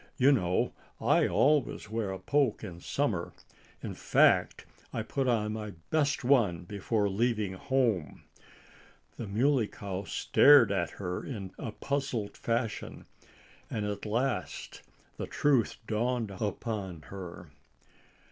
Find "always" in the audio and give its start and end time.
1.27-1.91